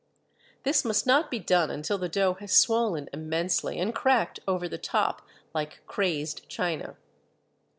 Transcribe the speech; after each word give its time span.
This 0.63 0.83
must 0.83 1.05
not 1.05 1.29
be 1.29 1.37
done 1.37 1.69
until 1.69 1.99
the 1.99 2.09
dough 2.09 2.33
has 2.39 2.51
swollen 2.53 3.07
immensely, 3.13 3.77
and 3.79 3.93
cracked 3.93 4.39
over 4.47 4.67
the 4.67 4.79
top 4.79 5.21
like 5.53 5.83
"crazed" 5.85 6.49
china. 6.49 6.97